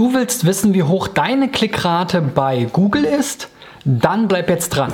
[0.00, 3.50] du willst wissen, wie hoch deine Klickrate bei Google ist?
[3.84, 4.90] Dann bleib jetzt dran.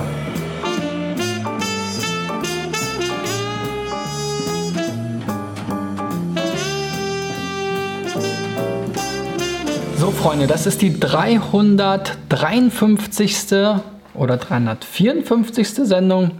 [9.97, 15.69] So Freunde, das ist die 353 oder 354.
[15.87, 16.31] Sendung,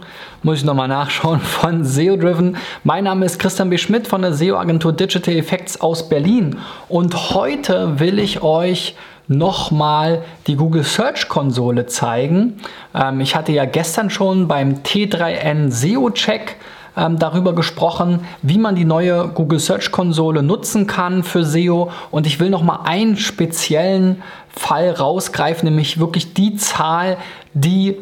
[0.42, 2.56] muss ich nochmal nachschauen, von SEO Driven.
[2.84, 3.78] Mein Name ist Christian B.
[3.78, 8.96] Schmidt von der SEO-Agentur Digital Effects aus Berlin und heute will ich euch
[9.28, 12.54] nochmal die Google Search Konsole zeigen.
[12.94, 16.56] Ähm, ich hatte ja gestern schon beim T3N SEO Check
[16.96, 21.90] ähm, darüber gesprochen, wie man die neue Google Search Konsole nutzen kann für SEO.
[22.10, 27.16] Und ich will noch mal einen speziellen Fall rausgreifen, nämlich wirklich die Zahl,
[27.54, 27.96] die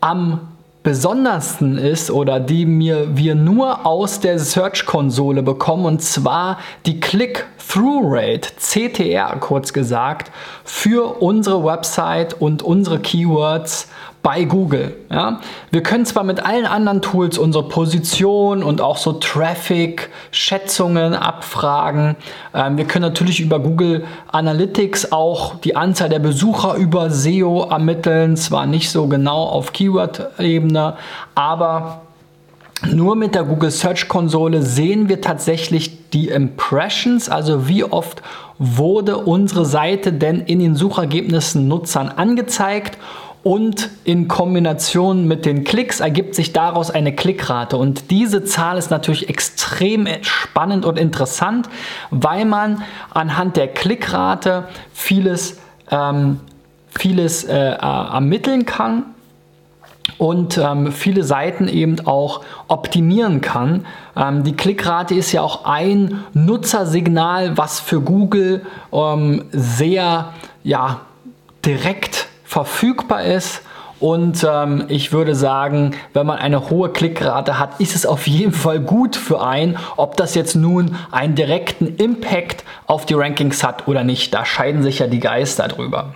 [0.00, 0.40] am
[0.82, 7.00] besondersten ist oder die mir wir nur aus der Search Konsole bekommen und zwar die
[7.00, 10.30] Click-Through Rate, CTR kurz gesagt,
[10.64, 13.88] für unsere Website und unsere Keywords
[14.22, 14.96] bei Google.
[15.10, 15.40] Ja?
[15.70, 22.16] Wir können zwar mit allen anderen Tools unsere Position und auch so Traffic-Schätzungen abfragen.
[22.54, 28.36] Ähm, wir können natürlich über Google Analytics auch die Anzahl der Besucher über SEO ermitteln.
[28.36, 30.94] Zwar nicht so genau auf Keyword-Ebene,
[31.34, 32.02] aber
[32.88, 38.22] nur mit der Google Search Konsole sehen wir tatsächlich die Impressions, also wie oft
[38.58, 42.98] wurde unsere Seite denn in den Suchergebnissen Nutzern angezeigt
[43.42, 47.78] und in Kombination mit den Klicks ergibt sich daraus eine Klickrate.
[47.78, 51.68] Und diese Zahl ist natürlich extrem spannend und interessant,
[52.10, 55.58] weil man anhand der Klickrate vieles,
[55.90, 56.40] ähm,
[56.90, 59.04] vieles äh, ermitteln kann
[60.18, 63.86] und ähm, viele Seiten eben auch optimieren kann.
[64.16, 71.00] Ähm, die Klickrate ist ja auch ein Nutzersignal, was für Google ähm, sehr ja,
[71.64, 73.62] direkt verfügbar ist.
[74.00, 78.52] Und ähm, ich würde sagen, wenn man eine hohe Klickrate hat, ist es auf jeden
[78.52, 79.78] Fall gut für einen.
[79.96, 84.82] Ob das jetzt nun einen direkten Impact auf die Rankings hat oder nicht, da scheiden
[84.82, 86.14] sich ja die Geister drüber.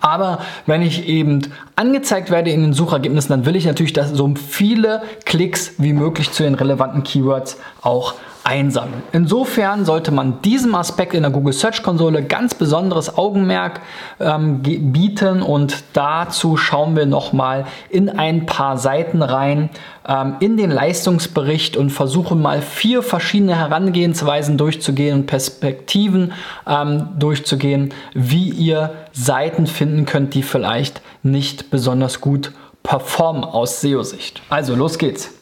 [0.00, 4.32] Aber wenn ich eben angezeigt werde in den Suchergebnissen, dann will ich natürlich, dass so
[4.36, 9.02] viele Klicks wie möglich zu den relevanten Keywords auch einsammeln.
[9.12, 13.80] Insofern sollte man diesem Aspekt in der Google Search Konsole ganz besonderes Augenmerk
[14.18, 19.70] ähm, bieten und dazu schauen wir nochmal in ein paar Seiten rein
[20.06, 26.32] ähm, in den Leistungsbericht und versuchen mal vier verschiedene Herangehensweisen durchzugehen und Perspektiven
[26.66, 34.42] ähm, durchzugehen, wie ihr Seiten finden könnt, die vielleicht nicht besonders gut performen aus SEO-Sicht.
[34.48, 35.41] Also los geht's.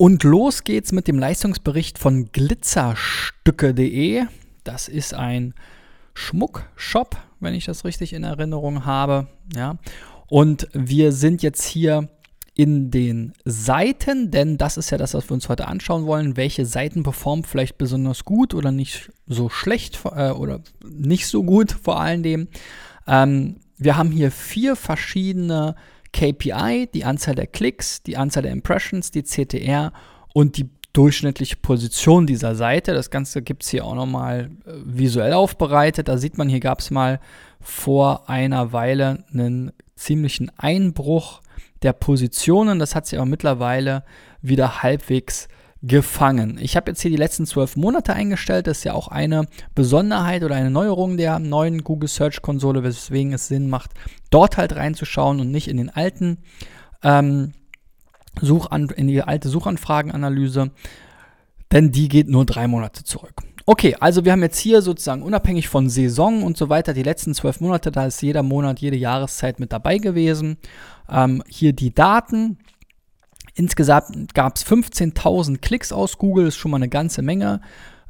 [0.00, 4.24] Und los geht's mit dem Leistungsbericht von glitzerstücke.de.
[4.64, 5.52] Das ist ein
[6.14, 9.26] Schmuckshop, wenn ich das richtig in Erinnerung habe.
[9.54, 9.76] Ja.
[10.26, 12.08] Und wir sind jetzt hier
[12.54, 16.38] in den Seiten, denn das ist ja das, was wir uns heute anschauen wollen.
[16.38, 21.72] Welche Seiten performen vielleicht besonders gut oder nicht so schlecht äh, oder nicht so gut
[21.72, 22.48] vor allen Dingen.
[23.06, 25.74] Ähm, wir haben hier vier verschiedene
[26.12, 29.92] KPI, die Anzahl der Klicks, die Anzahl der Impressions, die CTR
[30.32, 32.94] und die durchschnittliche Position dieser Seite.
[32.94, 36.08] Das Ganze gibt es hier auch nochmal äh, visuell aufbereitet.
[36.08, 37.20] Da sieht man, hier gab es mal
[37.60, 41.42] vor einer Weile einen ziemlichen Einbruch
[41.82, 42.78] der Positionen.
[42.78, 44.04] Das hat sich aber mittlerweile
[44.42, 45.48] wieder halbwegs
[45.82, 46.58] gefangen.
[46.60, 48.66] Ich habe jetzt hier die letzten zwölf Monate eingestellt.
[48.66, 53.32] Das ist ja auch eine Besonderheit oder eine Neuerung der neuen Google Search Konsole, weswegen
[53.32, 53.92] es Sinn macht,
[54.30, 56.38] dort halt reinzuschauen und nicht in den alten
[57.02, 57.52] ähm,
[58.40, 60.70] Suchan in die alte Suchanfragenanalyse,
[61.72, 63.42] denn die geht nur drei Monate zurück.
[63.66, 67.34] Okay, also wir haben jetzt hier sozusagen unabhängig von Saison und so weiter die letzten
[67.34, 70.58] zwölf Monate, da ist jeder Monat, jede Jahreszeit mit dabei gewesen.
[71.08, 72.58] Ähm, hier die Daten.
[73.60, 77.60] Insgesamt gab es 15.000 Klicks aus Google, ist schon mal eine ganze Menge.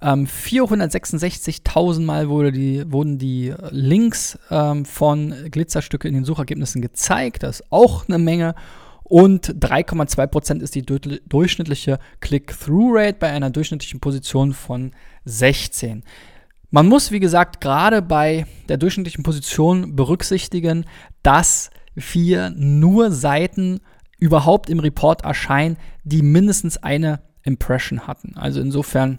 [0.01, 7.43] Ähm, 466.000 Mal wurde die, wurden die Links ähm, von Glitzerstücke in den Suchergebnissen gezeigt,
[7.43, 8.55] das ist auch eine Menge.
[9.03, 14.93] Und 3,2% ist die durchschnittliche Click-Through-Rate bei einer durchschnittlichen Position von
[15.25, 16.05] 16.
[16.71, 20.85] Man muss, wie gesagt, gerade bei der durchschnittlichen Position berücksichtigen,
[21.25, 23.81] dass wir nur Seiten
[24.21, 28.37] überhaupt im Report erscheinen, die mindestens eine Impression hatten.
[28.37, 29.19] Also insofern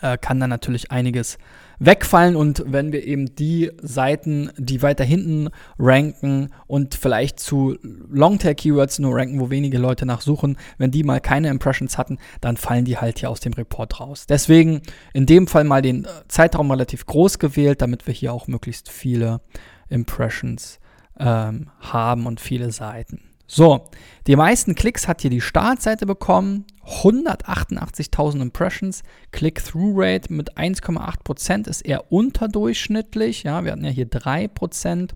[0.00, 1.38] äh, kann da natürlich einiges
[1.80, 5.48] wegfallen und wenn wir eben die Seiten, die weiter hinten
[5.78, 11.48] ranken und vielleicht zu Longtail-Keywords nur ranken, wo wenige Leute nachsuchen, wenn die mal keine
[11.48, 14.26] Impressions hatten, dann fallen die halt hier aus dem Report raus.
[14.28, 18.48] Deswegen in dem Fall mal den äh, Zeitraum relativ groß gewählt, damit wir hier auch
[18.48, 19.40] möglichst viele
[19.88, 20.80] Impressions
[21.18, 23.27] ähm, haben und viele Seiten.
[23.50, 23.86] So,
[24.26, 26.66] die meisten Klicks hat hier die Startseite bekommen.
[26.86, 29.02] 188.000 Impressions.
[29.32, 33.44] Click-Through-Rate mit 1,8% ist eher unterdurchschnittlich.
[33.44, 35.12] Ja, wir hatten ja hier 3%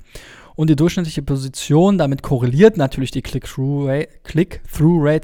[0.54, 1.98] und die durchschnittliche Position.
[1.98, 4.60] Damit korreliert natürlich die Click-Through-Rate Click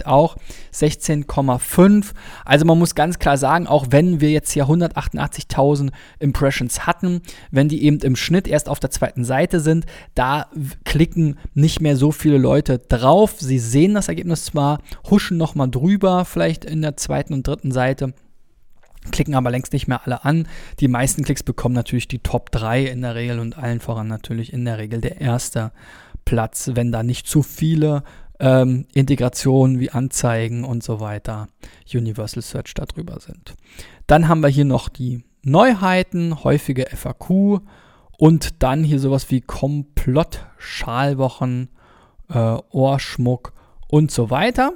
[0.06, 0.36] auch
[0.72, 2.12] 16,5.
[2.44, 7.68] Also man muss ganz klar sagen, auch wenn wir jetzt hier 188.000 Impressions hatten, wenn
[7.68, 10.46] die eben im Schnitt erst auf der zweiten Seite sind, da
[10.84, 13.34] klicken nicht mehr so viele Leute drauf.
[13.38, 18.14] Sie sehen das Ergebnis zwar, huschen nochmal drüber, vielleicht in der zweiten und dritten Seite
[19.10, 20.46] klicken aber längst nicht mehr alle an.
[20.80, 24.52] Die meisten Klicks bekommen natürlich die Top 3 in der Regel und allen voran natürlich
[24.52, 25.72] in der Regel der erste
[26.24, 28.02] Platz, wenn da nicht zu viele
[28.40, 31.48] ähm, Integrationen wie Anzeigen und so weiter,
[31.92, 33.54] Universal Search darüber sind.
[34.06, 37.60] Dann haben wir hier noch die Neuheiten, häufige FAQ
[38.18, 41.70] und dann hier sowas wie Komplott, Schalwochen,
[42.28, 43.52] äh, Ohrschmuck
[43.88, 44.72] und so weiter.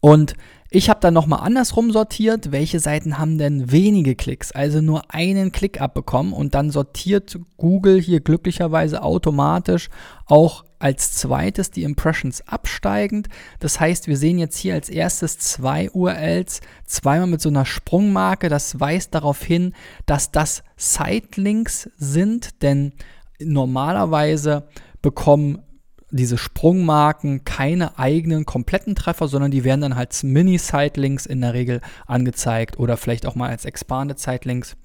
[0.00, 0.34] Und
[0.70, 5.50] ich habe dann nochmal andersrum sortiert, welche Seiten haben denn wenige Klicks, also nur einen
[5.50, 9.88] Klick abbekommen und dann sortiert Google hier glücklicherweise automatisch
[10.26, 13.28] auch als zweites die Impressions absteigend.
[13.60, 18.48] Das heißt, wir sehen jetzt hier als erstes zwei URLs, zweimal mit so einer Sprungmarke.
[18.48, 19.72] Das weist darauf hin,
[20.06, 22.92] dass das Sitelinks sind, denn
[23.40, 24.68] normalerweise
[25.02, 25.62] bekommen
[26.10, 31.80] diese Sprungmarken keine eigenen kompletten Treffer, sondern die werden dann als Mini-Sitelinks in der Regel
[32.06, 34.76] angezeigt oder vielleicht auch mal als Expanded Sitelinks.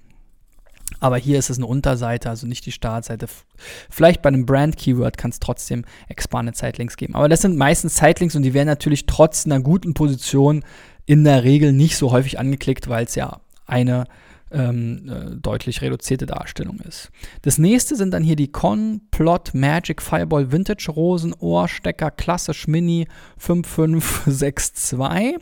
[0.99, 3.27] Aber hier ist es eine Unterseite, also nicht die Startseite.
[3.89, 7.15] Vielleicht bei einem Brand-Keyword kann es trotzdem Expanded Sitelinks geben.
[7.15, 10.63] Aber das sind meistens Sitelinks und die werden natürlich trotz einer guten Position
[11.05, 14.05] in der Regel nicht so häufig angeklickt, weil es ja eine
[14.53, 17.09] ähm, äh, deutlich reduzierte Darstellung ist.
[17.41, 23.07] Das nächste sind dann hier die Complot Magic Fireball Vintage Rosenohrstecker Klassisch Mini
[23.38, 25.38] 5562.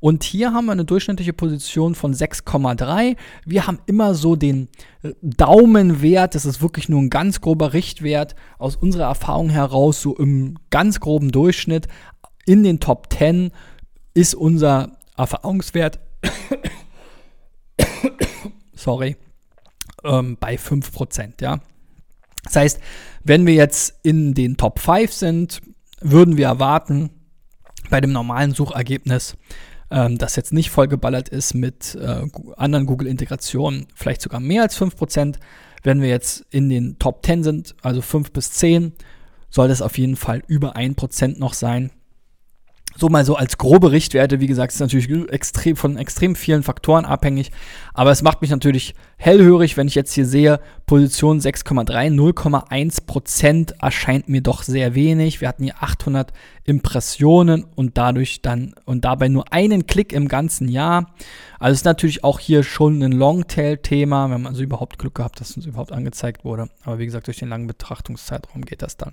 [0.00, 3.16] Und hier haben wir eine durchschnittliche Position von 6,3.
[3.44, 4.68] Wir haben immer so den
[5.02, 10.16] äh, Daumenwert, das ist wirklich nur ein ganz grober Richtwert aus unserer Erfahrung heraus, so
[10.16, 11.88] im ganz groben Durchschnitt.
[12.46, 13.50] In den Top 10
[14.14, 16.00] ist unser Erfahrungswert
[18.78, 19.16] sorry,
[20.04, 21.60] ähm, bei 5%, ja.
[22.44, 22.80] Das heißt,
[23.24, 25.60] wenn wir jetzt in den Top 5 sind,
[26.00, 27.10] würden wir erwarten,
[27.90, 29.36] bei dem normalen Suchergebnis,
[29.90, 32.26] ähm, das jetzt nicht vollgeballert ist mit äh,
[32.56, 35.36] anderen Google-Integrationen, vielleicht sogar mehr als 5%.
[35.82, 38.92] Wenn wir jetzt in den Top 10 sind, also 5 bis 10,
[39.50, 41.90] soll das auf jeden Fall über 1% noch sein.
[43.00, 47.04] So mal so als grobe Richtwerte, wie gesagt, ist natürlich extrem, von extrem vielen Faktoren
[47.04, 47.52] abhängig.
[47.94, 53.74] Aber es macht mich natürlich hellhörig, wenn ich jetzt hier sehe, Position 6,3, 0,1 Prozent
[53.80, 55.40] erscheint mir doch sehr wenig.
[55.40, 56.32] Wir hatten hier 800
[56.64, 61.14] Impressionen und dadurch dann und dabei nur einen Klick im ganzen Jahr.
[61.60, 64.26] Also ist natürlich auch hier schon ein Longtail-Thema.
[64.26, 66.68] Wir haben also überhaupt Glück gehabt, dass uns überhaupt angezeigt wurde.
[66.82, 69.12] Aber wie gesagt, durch den langen Betrachtungszeitraum geht das dann.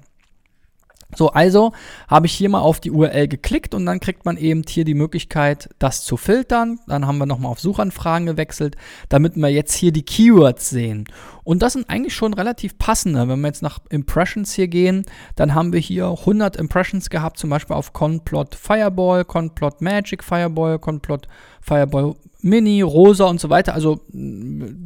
[1.14, 1.72] So, also
[2.08, 4.96] habe ich hier mal auf die URL geklickt und dann kriegt man eben hier die
[4.96, 6.80] Möglichkeit, das zu filtern.
[6.88, 8.76] Dann haben wir nochmal auf Suchanfragen gewechselt,
[9.10, 11.06] damit wir jetzt hier die Keywords sehen.
[11.44, 13.28] Und das sind eigentlich schon relativ passende.
[13.28, 17.50] Wenn wir jetzt nach Impressions hier gehen, dann haben wir hier 100 Impressions gehabt, zum
[17.52, 21.28] Beispiel auf Complot Fireball, Complot Magic Fireball, Complot
[21.62, 23.74] Fireball Mini, Rosa und so weiter.
[23.74, 24.02] Also,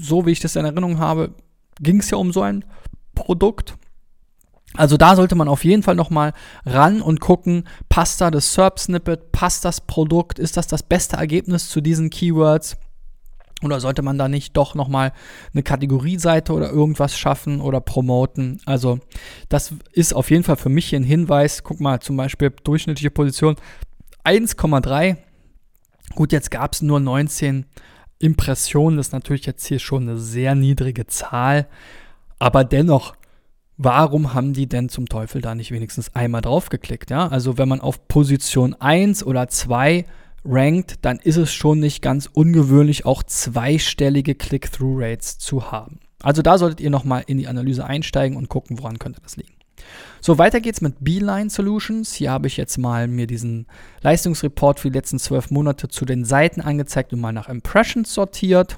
[0.01, 1.33] so wie ich das in Erinnerung habe,
[1.81, 2.65] ging es ja um so ein
[3.15, 3.75] Produkt.
[4.75, 6.33] Also da sollte man auf jeden Fall nochmal
[6.65, 11.69] ran und gucken, passt da das SERP-Snippet, passt das Produkt, ist das das beste Ergebnis
[11.69, 12.77] zu diesen Keywords?
[13.61, 15.11] Oder sollte man da nicht doch nochmal
[15.53, 18.61] eine Kategorieseite oder irgendwas schaffen oder promoten?
[18.65, 18.99] Also
[19.49, 21.63] das ist auf jeden Fall für mich hier ein Hinweis.
[21.63, 23.57] Guck mal, zum Beispiel durchschnittliche Position
[24.23, 25.17] 1,3.
[26.15, 27.65] Gut, jetzt gab es nur 19
[28.19, 28.97] Impressionen.
[28.97, 31.67] Das ist natürlich jetzt hier schon eine sehr niedrige Zahl.
[32.39, 33.13] Aber dennoch
[33.79, 37.09] warum haben die denn zum Teufel da nicht wenigstens einmal draufgeklickt?
[37.09, 37.29] Ja?
[37.29, 40.05] Also wenn man auf Position 1 oder 2
[40.45, 45.99] rankt, dann ist es schon nicht ganz ungewöhnlich, auch zweistellige Click-Through-Rates zu haben.
[46.21, 49.53] Also da solltet ihr nochmal in die Analyse einsteigen und gucken, woran könnte das liegen.
[50.19, 52.13] So, weiter geht's mit Beeline Solutions.
[52.13, 53.65] Hier habe ich jetzt mal mir diesen
[54.01, 58.77] Leistungsreport für die letzten zwölf Monate zu den Seiten angezeigt und mal nach Impressions sortiert.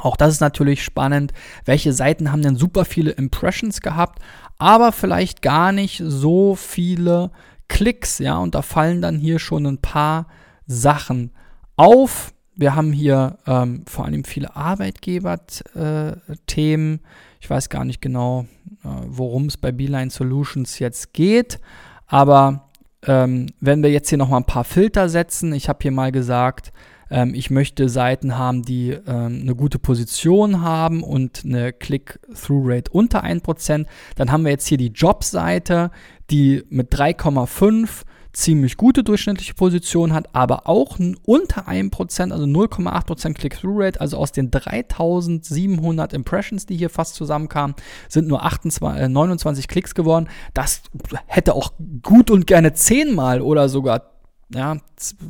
[0.00, 1.32] Auch das ist natürlich spannend.
[1.64, 4.20] Welche Seiten haben denn super viele Impressions gehabt,
[4.58, 7.30] aber vielleicht gar nicht so viele
[7.68, 10.26] Klicks, ja, und da fallen dann hier schon ein paar
[10.66, 11.32] Sachen
[11.76, 12.32] auf.
[12.54, 17.00] Wir haben hier ähm, vor allem viele Arbeitgeber-Themen.
[17.40, 18.46] Ich weiß gar nicht genau,
[18.82, 21.58] äh, worum es bei Beeline Solutions jetzt geht,
[22.06, 22.70] aber
[23.06, 26.72] ähm, wenn wir jetzt hier nochmal ein paar Filter setzen, ich habe hier mal gesagt,
[27.10, 33.24] ähm, ich möchte Seiten haben, die ähm, eine gute Position haben und eine Click-Through-Rate unter
[33.24, 33.86] 1%.
[34.16, 35.90] Dann haben wir jetzt hier die Jobseite,
[36.30, 38.04] die mit 3,5
[38.36, 44.50] ziemlich gute durchschnittliche Position hat, aber auch unter 1%, also 0,8% Click-Through-Rate, also aus den
[44.50, 47.74] 3700 Impressions, die hier fast zusammenkamen,
[48.10, 50.28] sind nur 28, äh, 29 Klicks geworden.
[50.52, 50.82] Das
[51.26, 51.72] hätte auch
[52.02, 54.15] gut und gerne 10 mal oder sogar
[54.54, 54.76] ja,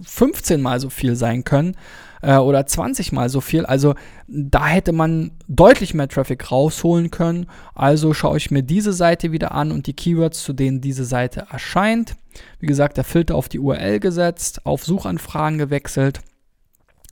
[0.05, 1.77] 15 mal so viel sein können
[2.23, 3.65] äh, oder 20 mal so viel.
[3.65, 3.95] Also
[4.27, 7.47] da hätte man deutlich mehr Traffic rausholen können.
[7.75, 11.47] Also schaue ich mir diese Seite wieder an und die Keywords, zu denen diese Seite
[11.51, 12.17] erscheint.
[12.61, 16.21] Wie gesagt, der Filter auf die URL gesetzt, auf Suchanfragen gewechselt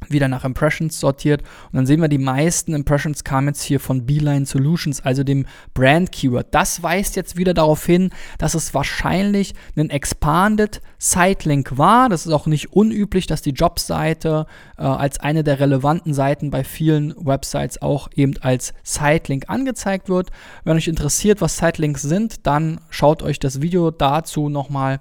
[0.08, 4.06] wieder nach Impressions sortiert und dann sehen wir, die meisten Impressions kamen jetzt hier von
[4.06, 6.48] Beeline Solutions, also dem Brand Keyword.
[6.50, 12.08] Das weist jetzt wieder darauf hin, dass es wahrscheinlich ein Expanded Sitelink war.
[12.08, 14.46] Das ist auch nicht unüblich, dass die Jobseite
[14.78, 20.30] äh, als eine der relevanten Seiten bei vielen Websites auch eben als Sitelink angezeigt wird.
[20.64, 25.00] Wenn euch interessiert, was Sitelinks sind, dann schaut euch das Video dazu nochmal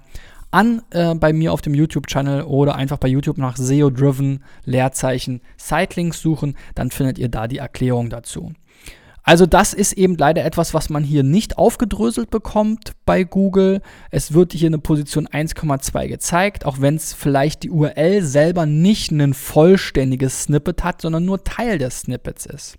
[0.54, 6.20] an äh, bei mir auf dem YouTube-Channel oder einfach bei YouTube nach SEO-Driven Leerzeichen Sitelinks
[6.20, 8.52] suchen, dann findet ihr da die Erklärung dazu.
[9.26, 13.80] Also das ist eben leider etwas, was man hier nicht aufgedröselt bekommt bei Google.
[14.10, 19.12] Es wird hier eine Position 1,2 gezeigt, auch wenn es vielleicht die URL selber nicht
[19.12, 22.76] ein vollständiges Snippet hat, sondern nur Teil des Snippets ist.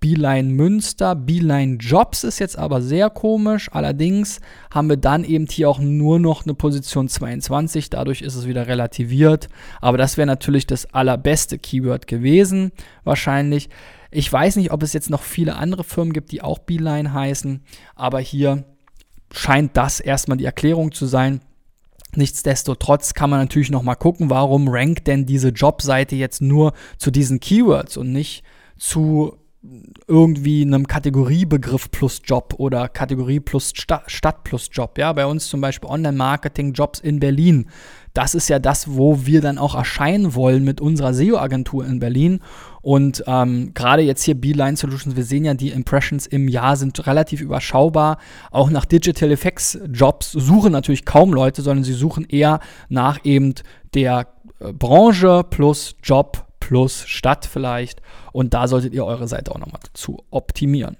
[0.00, 1.14] Beeline Münster.
[1.14, 3.68] Beeline Jobs ist jetzt aber sehr komisch.
[3.72, 4.40] Allerdings
[4.72, 7.90] haben wir dann eben hier auch nur noch eine Position 22.
[7.90, 9.48] Dadurch ist es wieder relativiert.
[9.80, 12.72] Aber das wäre natürlich das allerbeste Keyword gewesen,
[13.04, 13.68] wahrscheinlich.
[14.16, 17.62] Ich weiß nicht, ob es jetzt noch viele andere Firmen gibt, die auch Beeline heißen.
[17.94, 18.64] Aber hier
[19.30, 21.42] scheint das erstmal die Erklärung zu sein.
[22.14, 27.10] Nichtsdestotrotz kann man natürlich noch mal gucken, warum rankt denn diese Jobseite jetzt nur zu
[27.10, 28.42] diesen Keywords und nicht
[28.78, 29.36] zu
[30.06, 34.96] irgendwie einem Kategoriebegriff plus Job oder Kategorie plus Sta Stadt plus Job.
[34.98, 37.68] Ja, bei uns zum Beispiel Online-Marketing-Jobs in Berlin.
[38.14, 42.40] Das ist ja das, wo wir dann auch erscheinen wollen mit unserer SEO-Agentur in Berlin.
[42.86, 47.04] Und ähm, gerade jetzt hier Beeline Solutions, wir sehen ja, die Impressions im Jahr sind
[47.08, 48.16] relativ überschaubar.
[48.52, 53.54] Auch nach Digital Effects Jobs suchen natürlich kaum Leute, sondern sie suchen eher nach eben
[53.94, 54.28] der
[54.60, 58.02] äh, Branche plus Job plus Stadt vielleicht.
[58.30, 60.96] Und da solltet ihr eure Seite auch nochmal zu optimieren.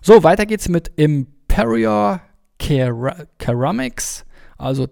[0.00, 2.22] So, weiter geht's mit Imperial
[2.58, 4.24] Ceramics.
[4.56, 4.88] Also,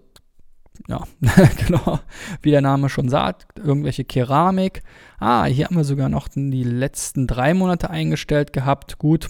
[0.87, 1.03] ja,
[1.67, 1.99] genau,
[2.41, 4.83] wie der Name schon sagt, irgendwelche Keramik.
[5.19, 8.97] Ah, hier haben wir sogar noch die letzten drei Monate eingestellt gehabt.
[8.97, 9.29] Gut,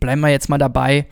[0.00, 1.06] bleiben wir jetzt mal dabei.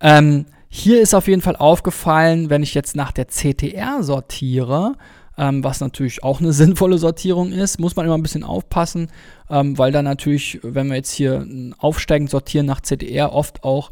[0.00, 4.94] Ähm, hier ist auf jeden Fall aufgefallen, wenn ich jetzt nach der CTR sortiere,
[5.42, 7.80] ähm, was natürlich auch eine sinnvolle Sortierung ist.
[7.80, 9.08] Muss man immer ein bisschen aufpassen,
[9.50, 11.44] ähm, weil dann natürlich, wenn wir jetzt hier
[11.78, 13.90] aufsteigend sortieren nach CTR, oft auch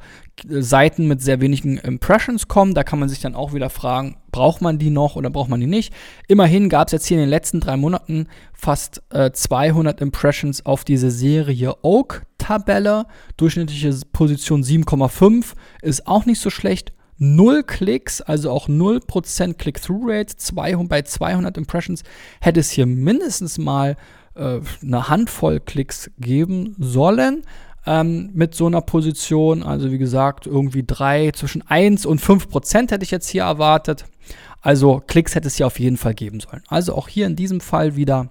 [0.48, 2.74] Seiten mit sehr wenigen Impressions kommen.
[2.74, 5.60] Da kann man sich dann auch wieder fragen, braucht man die noch oder braucht man
[5.60, 5.92] die nicht?
[6.28, 10.84] Immerhin gab es jetzt hier in den letzten drei Monaten fast äh, 200 Impressions auf
[10.84, 13.06] diese Serie Oak-Tabelle.
[13.36, 16.92] Durchschnittliche Position 7,5 ist auch nicht so schlecht.
[17.20, 20.34] 0 Klicks, also auch 0% Click-Through-Rate.
[20.88, 22.02] Bei 200 Impressions
[22.40, 23.96] hätte es hier mindestens mal
[24.34, 27.42] äh, eine Handvoll Klicks geben sollen.
[27.86, 33.04] Ähm, mit so einer Position, also wie gesagt, irgendwie drei, zwischen 1 und 5% hätte
[33.04, 34.06] ich jetzt hier erwartet.
[34.62, 36.62] Also Klicks hätte es hier auf jeden Fall geben sollen.
[36.68, 38.28] Also auch hier in diesem Fall wieder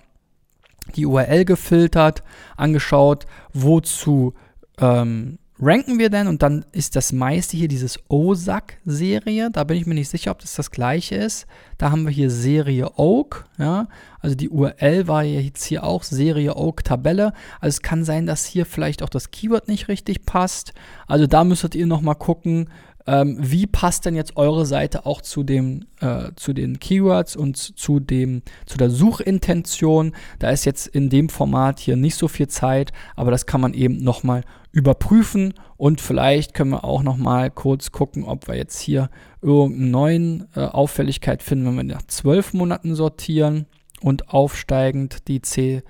[0.95, 2.23] die URL gefiltert,
[2.57, 4.33] angeschaut, wozu
[4.79, 6.27] ähm, ranken wir denn?
[6.27, 9.49] Und dann ist das meiste hier dieses OSAC-Serie.
[9.51, 11.47] Da bin ich mir nicht sicher, ob das das gleiche ist.
[11.77, 13.47] Da haben wir hier Serie Oak.
[13.57, 13.87] Ja?
[14.19, 17.33] Also die URL war jetzt hier auch Serie Oak Tabelle.
[17.59, 20.73] Also es kann sein, dass hier vielleicht auch das Keyword nicht richtig passt.
[21.07, 22.69] Also da müsstet ihr nochmal gucken,
[23.07, 27.57] ähm, wie passt denn jetzt eure Seite auch zu, dem, äh, zu den Keywords und
[27.57, 30.13] zu, dem, zu der Suchintention?
[30.39, 33.73] Da ist jetzt in dem Format hier nicht so viel Zeit, aber das kann man
[33.73, 39.09] eben nochmal überprüfen und vielleicht können wir auch nochmal kurz gucken, ob wir jetzt hier
[39.41, 43.65] irgendeine neue äh, Auffälligkeit finden, wenn wir nach zwölf Monaten sortieren
[44.01, 45.83] und aufsteigend die C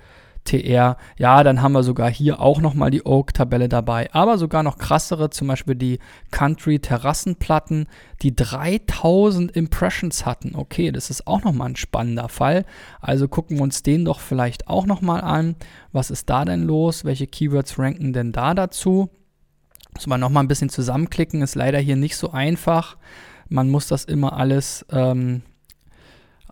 [0.44, 0.96] TR.
[1.18, 5.30] Ja, dann haben wir sogar hier auch nochmal die Oak-Tabelle dabei, aber sogar noch krassere,
[5.30, 5.98] zum Beispiel die
[6.30, 7.86] Country-Terrassenplatten,
[8.22, 10.54] die 3000 Impressions hatten.
[10.54, 12.64] Okay, das ist auch nochmal ein spannender Fall.
[13.00, 15.56] Also gucken wir uns den doch vielleicht auch nochmal an.
[15.92, 17.04] Was ist da denn los?
[17.04, 19.10] Welche Keywords ranken denn da dazu?
[19.94, 22.96] Muss man nochmal ein bisschen zusammenklicken, ist leider hier nicht so einfach.
[23.48, 25.42] Man muss das immer alles ähm,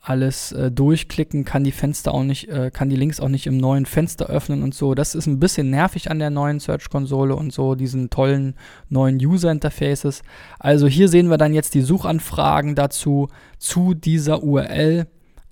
[0.09, 3.59] alles äh, durchklicken, kann die Fenster auch nicht, äh, kann die Links auch nicht im
[3.59, 4.95] neuen Fenster öffnen und so.
[4.95, 8.55] Das ist ein bisschen nervig an der neuen Search-Konsole und so, diesen tollen
[8.89, 10.23] neuen User-Interfaces.
[10.59, 15.07] Also hier sehen wir dann jetzt die Suchanfragen dazu, zu dieser URL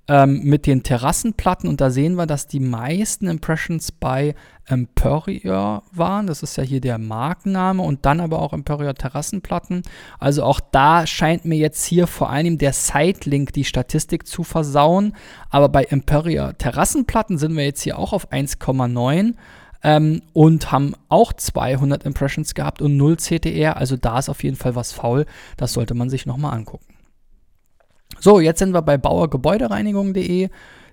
[0.07, 4.35] ähm, mit den Terrassenplatten und da sehen wir, dass die meisten Impressions bei
[4.65, 6.27] Emporior waren.
[6.27, 9.83] Das ist ja hier der Markenname und dann aber auch Emporior Terrassenplatten.
[10.19, 15.13] Also auch da scheint mir jetzt hier vor allem der Sitelink die Statistik zu versauen.
[15.49, 19.33] Aber bei Emporior Terrassenplatten sind wir jetzt hier auch auf 1,9.
[19.83, 23.77] Ähm, und haben auch 200 Impressions gehabt und 0 CTR.
[23.77, 25.27] Also da ist auf jeden Fall was faul.
[25.55, 26.96] Das sollte man sich nochmal angucken.
[28.19, 30.49] So, jetzt sind wir bei bauergebäudereinigung.de.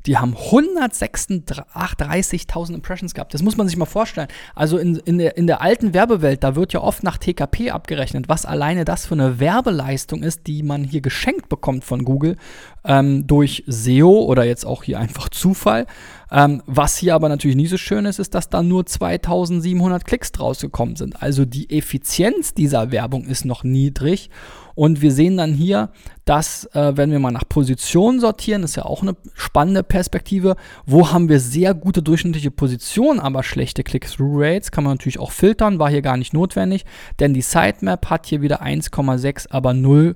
[0.06, 3.32] Die haben 136.000 Impressions gehabt.
[3.32, 4.28] Das muss man sich mal vorstellen.
[4.54, 8.28] Also in, in, der, in der alten Werbewelt, da wird ja oft nach TKP abgerechnet,
[8.28, 12.36] was alleine das für eine Werbeleistung ist, die man hier geschenkt bekommt von Google
[12.84, 15.86] ähm, durch SEO oder jetzt auch hier einfach Zufall.
[16.30, 20.32] Ähm, was hier aber natürlich nicht so schön ist, ist, dass da nur 2700 Klicks
[20.32, 21.22] draus gekommen sind.
[21.22, 24.30] Also die Effizienz dieser Werbung ist noch niedrig.
[24.74, 25.90] Und wir sehen dann hier,
[26.24, 31.12] dass, äh, wenn wir mal nach Position sortieren, ist ja auch eine spannende Perspektive, wo
[31.12, 35.90] haben wir sehr gute durchschnittliche Positionen, aber schlechte Click-Through-Rates, kann man natürlich auch filtern, war
[35.90, 36.84] hier gar nicht notwendig,
[37.20, 40.14] denn die Sitemap hat hier wieder 1,6, aber 0%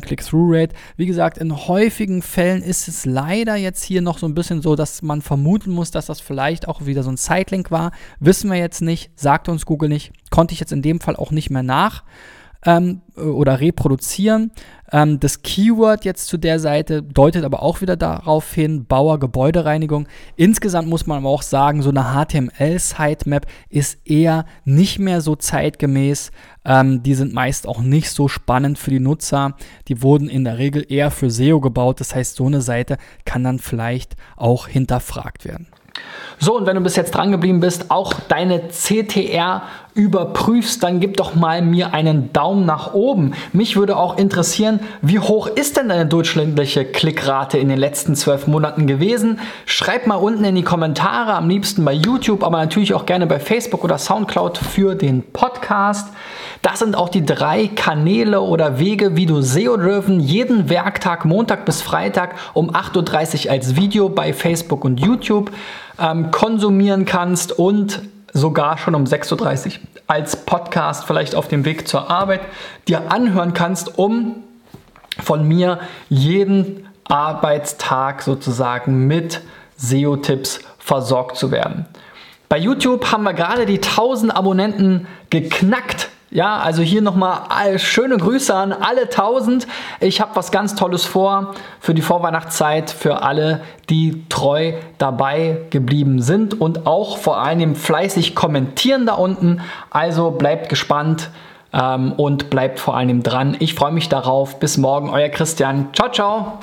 [0.00, 0.74] Click-Through-Rate.
[0.96, 4.74] Wie gesagt, in häufigen Fällen ist es leider jetzt hier noch so ein bisschen so,
[4.74, 7.90] dass man vermuten muss, dass das vielleicht auch wieder so ein Sidelink war.
[8.20, 11.32] Wissen wir jetzt nicht, sagt uns Google nicht, konnte ich jetzt in dem Fall auch
[11.32, 12.04] nicht mehr nach
[12.64, 14.50] ähm, oder reproduzieren.
[14.92, 20.06] Ähm, das Keyword jetzt zu der Seite deutet aber auch wieder darauf hin, Bauer Gebäudereinigung.
[20.36, 26.30] Insgesamt muss man aber auch sagen, so eine HTML-Sitemap ist eher nicht mehr so zeitgemäß.
[26.64, 29.56] Ähm, die sind meist auch nicht so spannend für die Nutzer.
[29.88, 32.00] Die wurden in der Regel eher für SEO gebaut.
[32.00, 35.66] Das heißt, so eine Seite kann dann vielleicht auch hinterfragt werden.
[36.38, 39.62] So, und wenn du bis jetzt dran geblieben bist, auch deine CTR
[39.94, 43.34] überprüfst, dann gib doch mal mir einen Daumen nach oben.
[43.52, 48.48] Mich würde auch interessieren, wie hoch ist denn deine durchschnittliche Klickrate in den letzten zwölf
[48.48, 49.38] Monaten gewesen?
[49.66, 53.38] Schreib mal unten in die Kommentare, am liebsten bei YouTube, aber natürlich auch gerne bei
[53.38, 56.08] Facebook oder Soundcloud für den Podcast.
[56.64, 61.82] Das sind auch die drei Kanäle oder Wege, wie du SEO-Driven jeden Werktag, Montag bis
[61.82, 65.50] Freitag um 8.30 Uhr als Video bei Facebook und YouTube
[65.98, 68.00] ähm, konsumieren kannst und
[68.32, 72.40] sogar schon um 6.30 Uhr als Podcast vielleicht auf dem Weg zur Arbeit
[72.88, 74.36] dir anhören kannst, um
[75.22, 79.42] von mir jeden Arbeitstag sozusagen mit
[79.76, 81.84] SEO-Tipps versorgt zu werden.
[82.48, 86.08] Bei YouTube haben wir gerade die 1000 Abonnenten geknackt.
[86.34, 89.68] Ja, also hier nochmal schöne Grüße an alle 1000.
[90.00, 96.20] Ich habe was ganz Tolles vor für die Vorweihnachtszeit, für alle, die treu dabei geblieben
[96.20, 99.60] sind und auch vor allem fleißig kommentieren da unten.
[99.90, 101.30] Also bleibt gespannt
[101.72, 103.56] ähm, und bleibt vor allem dran.
[103.60, 104.58] Ich freue mich darauf.
[104.58, 105.90] Bis morgen, euer Christian.
[105.92, 106.58] Ciao, ciao.